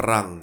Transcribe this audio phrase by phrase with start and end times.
[0.00, 0.40] Perang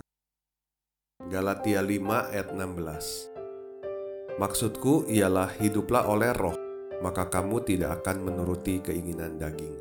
[1.34, 6.54] Galatia 5 ayat 16 Maksudku ialah hiduplah oleh roh,
[7.02, 9.74] maka kamu tidak akan menuruti keinginan daging.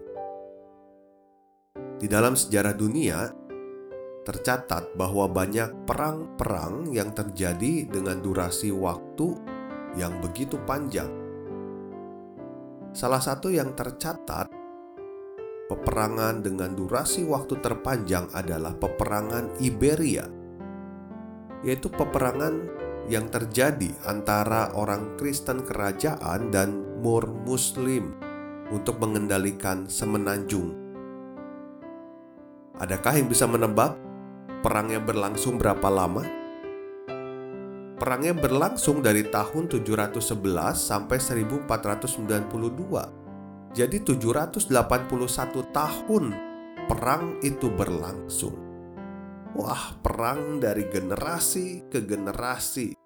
[2.01, 3.29] Di dalam sejarah dunia,
[4.25, 9.28] tercatat bahwa banyak perang-perang yang terjadi dengan durasi waktu
[10.00, 11.12] yang begitu panjang.
[12.97, 14.56] Salah satu yang tercatat
[15.67, 20.22] Peperangan dengan durasi waktu terpanjang adalah peperangan Iberia,
[21.67, 22.70] yaitu peperangan
[23.11, 28.14] yang terjadi antara orang Kristen kerajaan dan Mur Muslim
[28.70, 30.70] untuk mengendalikan semenanjung.
[32.78, 33.98] Adakah yang bisa menebak
[34.62, 36.22] perangnya berlangsung berapa lama?
[37.98, 40.31] Perangnya berlangsung dari tahun 711
[40.78, 43.25] sampai 1492
[43.77, 44.72] jadi 781
[45.69, 46.24] tahun
[46.88, 48.56] perang itu berlangsung.
[49.52, 52.97] Wah, perang dari generasi ke generasi.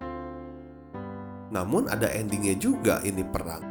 [1.51, 3.63] Namun ada endingnya juga ini perang.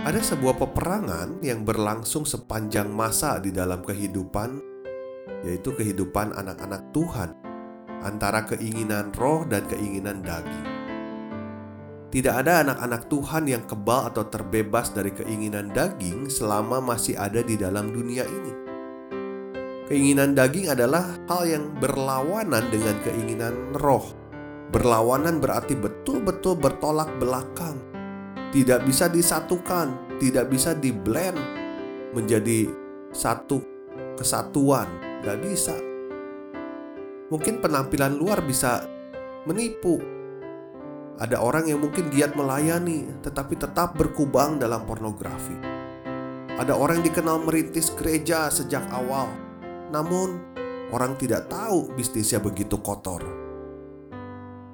[0.00, 4.64] Ada sebuah peperangan yang berlangsung sepanjang masa di dalam kehidupan,
[5.44, 7.36] yaitu kehidupan anak-anak Tuhan,
[8.00, 10.77] antara keinginan roh dan keinginan daging.
[12.08, 17.60] Tidak ada anak-anak Tuhan yang kebal atau terbebas dari keinginan daging selama masih ada di
[17.60, 18.52] dalam dunia ini.
[19.92, 24.08] Keinginan daging adalah hal yang berlawanan dengan keinginan roh.
[24.72, 27.76] Berlawanan berarti betul-betul bertolak belakang.
[28.56, 31.36] Tidak bisa disatukan, tidak bisa diblend
[32.16, 32.72] menjadi
[33.12, 33.60] satu
[34.16, 34.88] kesatuan.
[35.24, 35.76] Gak bisa.
[37.28, 38.88] Mungkin penampilan luar bisa
[39.44, 40.17] menipu,
[41.18, 45.58] ada orang yang mungkin giat melayani, tetapi tetap berkubang dalam pornografi.
[46.54, 49.26] Ada orang yang dikenal merintis gereja sejak awal,
[49.90, 50.38] namun
[50.94, 53.26] orang tidak tahu bisnisnya begitu kotor.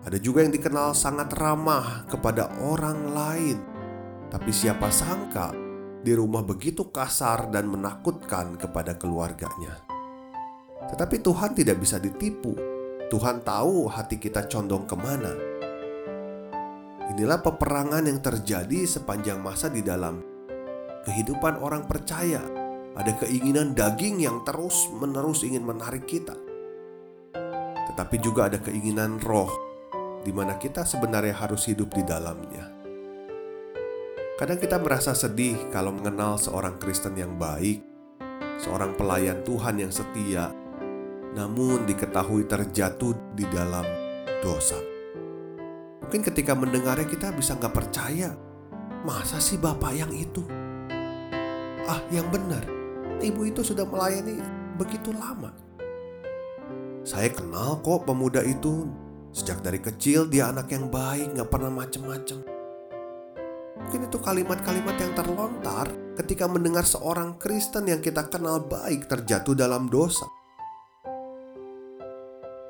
[0.05, 3.59] Ada juga yang dikenal sangat ramah kepada orang lain,
[4.29, 5.49] tapi siapa sangka
[6.05, 9.81] di rumah begitu kasar dan menakutkan kepada keluarganya.
[10.93, 12.53] Tetapi Tuhan tidak bisa ditipu.
[13.09, 15.54] Tuhan tahu hati kita condong ke mana
[17.13, 20.25] Inilah peperangan yang terjadi sepanjang masa di dalam
[21.05, 22.41] kehidupan orang percaya.
[22.95, 26.39] Ada keinginan daging yang terus-menerus ingin menarik kita,
[27.91, 29.51] tetapi juga ada keinginan roh,
[30.23, 32.71] di mana kita sebenarnya harus hidup di dalamnya.
[34.39, 37.83] Kadang kita merasa sedih kalau mengenal seorang Kristen yang baik,
[38.63, 40.55] seorang pelayan Tuhan yang setia,
[41.35, 43.87] namun diketahui terjatuh di dalam
[44.39, 44.94] dosa.
[46.15, 48.31] Mungkin ketika mendengarnya kita bisa nggak percaya.
[49.03, 50.47] Masa sih bapak yang itu?
[51.91, 52.63] Ah, yang benar.
[53.19, 54.39] Ibu itu sudah melayani
[54.79, 55.51] begitu lama.
[57.03, 58.87] Saya kenal kok pemuda itu.
[59.35, 62.47] Sejak dari kecil dia anak yang baik, nggak pernah macem-macem.
[63.83, 69.91] Mungkin itu kalimat-kalimat yang terlontar ketika mendengar seorang Kristen yang kita kenal baik terjatuh dalam
[69.91, 70.31] dosa.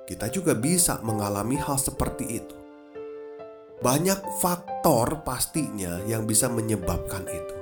[0.08, 2.63] Kita juga bisa mengalami hal seperti itu.
[3.84, 7.56] Banyak faktor pastinya yang bisa menyebabkan itu.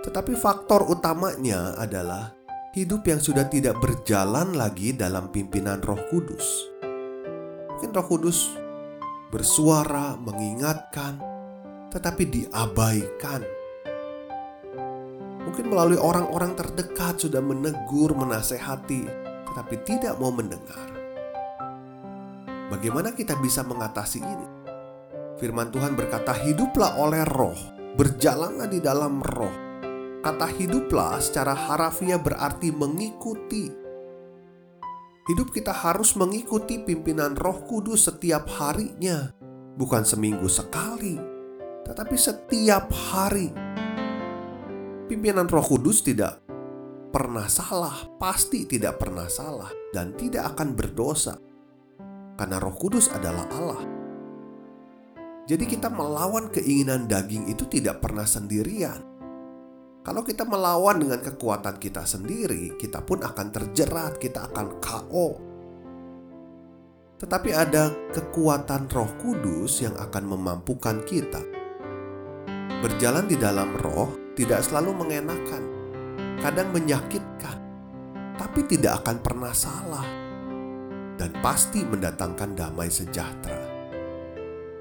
[0.00, 2.32] Tetapi faktor utamanya adalah
[2.72, 6.64] hidup yang sudah tidak berjalan lagi dalam pimpinan Roh Kudus.
[7.76, 8.56] Mungkin Roh Kudus
[9.28, 11.20] bersuara, mengingatkan,
[11.92, 13.44] tetapi diabaikan.
[15.44, 19.04] Mungkin melalui orang-orang terdekat sudah menegur, menasehati,
[19.52, 20.88] tetapi tidak mau mendengar.
[22.72, 24.59] Bagaimana kita bisa mengatasi ini?
[25.40, 27.56] Firman Tuhan berkata, "Hiduplah oleh roh,
[27.96, 29.72] berjalanlah di dalam roh."
[30.20, 33.72] Kata "hiduplah" secara harafiah berarti mengikuti.
[35.24, 39.32] Hidup kita harus mengikuti pimpinan Roh Kudus setiap harinya,
[39.80, 41.16] bukan seminggu sekali,
[41.88, 43.48] tetapi setiap hari.
[45.08, 46.42] Pimpinan Roh Kudus tidak
[47.14, 51.38] pernah salah, pasti tidak pernah salah, dan tidak akan berdosa,
[52.36, 53.99] karena Roh Kudus adalah Allah.
[55.50, 59.02] Jadi, kita melawan keinginan daging itu tidak pernah sendirian.
[60.06, 65.28] Kalau kita melawan dengan kekuatan kita sendiri, kita pun akan terjerat, kita akan KO.
[67.20, 71.44] Tetapi ada kekuatan Roh Kudus yang akan memampukan kita.
[72.80, 75.62] Berjalan di dalam Roh tidak selalu mengenakan,
[76.40, 77.60] kadang menyakitkan,
[78.40, 80.08] tapi tidak akan pernah salah,
[81.20, 83.59] dan pasti mendatangkan damai sejahtera.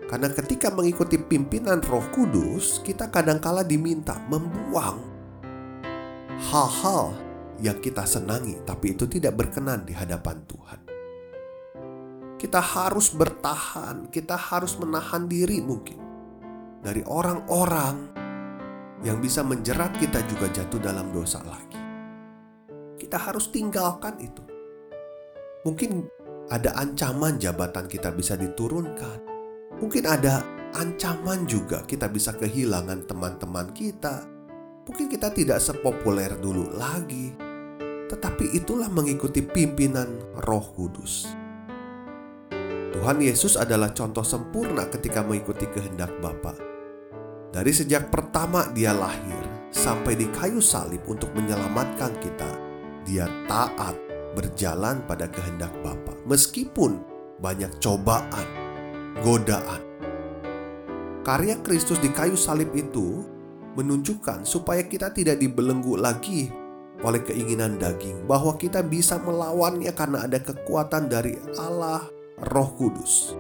[0.10, 4.98] Karena ketika mengikuti pimpinan Roh Kudus, kita kadangkala diminta membuang
[6.50, 7.14] hal-hal
[7.62, 10.80] yang kita senangi, tapi itu tidak berkenan di hadapan Tuhan.
[12.42, 16.02] Kita harus bertahan, kita harus menahan diri mungkin
[16.82, 18.10] dari orang-orang
[19.06, 21.78] yang bisa menjerat kita juga jatuh dalam dosa lagi.
[22.98, 24.42] Kita harus tinggalkan itu.
[25.70, 26.08] Mungkin
[26.50, 29.29] ada ancaman jabatan kita bisa diturunkan.
[29.80, 30.44] Mungkin ada
[30.76, 34.40] ancaman juga kita bisa kehilangan teman-teman kita,
[34.90, 37.30] Mungkin kita tidak sepopuler dulu lagi,
[38.10, 40.18] tetapi itulah mengikuti pimpinan
[40.50, 41.30] Roh Kudus.
[42.98, 46.58] Tuhan Yesus adalah contoh sempurna ketika mengikuti kehendak Bapa.
[47.54, 52.50] Dari sejak pertama dia lahir sampai di kayu salib untuk menyelamatkan kita,
[53.06, 53.94] dia taat
[54.34, 56.98] berjalan pada kehendak Bapa meskipun
[57.38, 58.69] banyak cobaan,
[59.22, 59.82] godaan.
[61.24, 63.22] Karya Kristus di kayu salib itu
[63.78, 66.50] menunjukkan supaya kita tidak dibelenggu lagi
[67.00, 72.04] oleh keinginan daging, bahwa kita bisa melawannya karena ada kekuatan dari Allah
[72.52, 73.36] Roh Kudus.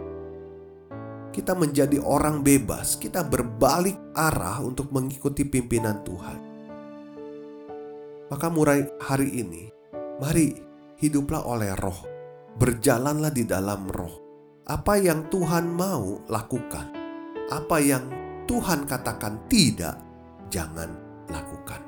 [1.36, 6.40] Kita menjadi orang bebas, kita berbalik arah untuk mengikuti pimpinan Tuhan.
[8.32, 9.68] Maka mulai hari ini,
[10.24, 10.56] mari
[11.00, 12.00] hiduplah oleh roh,
[12.60, 14.29] berjalanlah di dalam roh.
[14.69, 16.94] Apa yang Tuhan mau lakukan,
[17.50, 18.06] apa yang
[18.45, 19.98] Tuhan katakan tidak,
[20.54, 20.94] jangan
[21.25, 21.81] lakukan.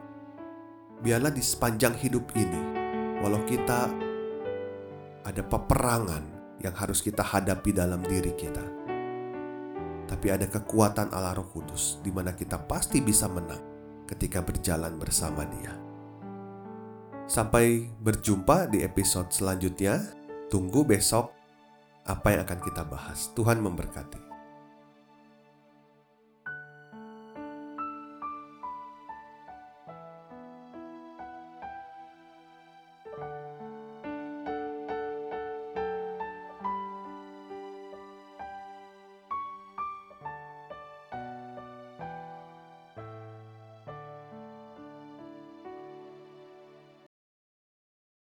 [0.98, 2.57] Biarlah di sepanjang hidup ini,
[3.22, 3.86] walau kita
[5.22, 6.25] ada peperangan
[6.57, 8.66] yang harus kita hadapi dalam diri kita,
[10.10, 13.62] tapi ada kekuatan Allah Roh Kudus di mana kita pasti bisa menang
[14.10, 15.77] ketika berjalan bersama Dia.
[17.30, 20.18] Sampai berjumpa di episode selanjutnya.
[20.51, 21.41] Tunggu besok
[22.07, 23.30] apa yang akan kita bahas.
[23.38, 24.31] Tuhan memberkati.